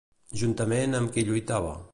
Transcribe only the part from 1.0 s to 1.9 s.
amb qui lluitava?